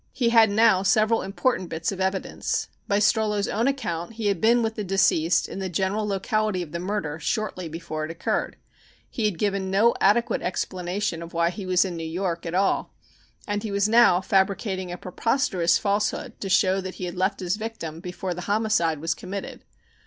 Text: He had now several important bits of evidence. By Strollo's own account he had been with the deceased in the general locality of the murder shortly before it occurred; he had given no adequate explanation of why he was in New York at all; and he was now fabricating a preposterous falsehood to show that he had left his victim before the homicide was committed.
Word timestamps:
He 0.13 0.29
had 0.29 0.49
now 0.49 0.81
several 0.81 1.21
important 1.21 1.69
bits 1.69 1.91
of 1.91 2.01
evidence. 2.01 2.69
By 2.87 2.97
Strollo's 2.97 3.47
own 3.47 3.67
account 3.67 4.13
he 4.13 4.29
had 4.29 4.41
been 4.41 4.63
with 4.63 4.73
the 4.73 4.83
deceased 4.83 5.47
in 5.47 5.59
the 5.59 5.69
general 5.69 6.07
locality 6.07 6.63
of 6.63 6.71
the 6.71 6.79
murder 6.79 7.19
shortly 7.19 7.69
before 7.69 8.03
it 8.05 8.09
occurred; 8.09 8.55
he 9.11 9.25
had 9.25 9.37
given 9.37 9.69
no 9.69 9.93
adequate 10.01 10.41
explanation 10.41 11.21
of 11.21 11.35
why 11.35 11.51
he 11.51 11.67
was 11.67 11.85
in 11.85 11.97
New 11.97 12.03
York 12.03 12.47
at 12.47 12.55
all; 12.55 12.95
and 13.47 13.61
he 13.61 13.69
was 13.69 13.87
now 13.87 14.21
fabricating 14.21 14.91
a 14.91 14.97
preposterous 14.97 15.77
falsehood 15.77 16.41
to 16.41 16.49
show 16.49 16.81
that 16.81 16.95
he 16.95 17.05
had 17.05 17.13
left 17.15 17.39
his 17.39 17.55
victim 17.55 17.99
before 17.99 18.33
the 18.33 18.41
homicide 18.49 18.99
was 18.99 19.13
committed. 19.13 19.63